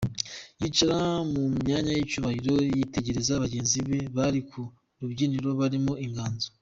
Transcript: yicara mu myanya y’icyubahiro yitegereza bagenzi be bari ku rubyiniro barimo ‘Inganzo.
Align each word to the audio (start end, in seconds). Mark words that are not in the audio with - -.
yicara 0.61 0.99
mu 1.31 1.41
myanya 1.61 1.91
y’icyubahiro 1.93 2.55
yitegereza 2.77 3.41
bagenzi 3.43 3.77
be 3.87 3.99
bari 4.15 4.39
ku 4.49 4.61
rubyiniro 4.99 5.49
barimo 5.59 5.93
‘Inganzo. 6.07 6.47